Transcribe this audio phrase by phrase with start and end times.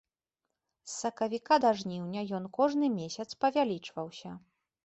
[0.91, 4.29] З сакавіка да жніўня ён кожны месяц павялічваўся.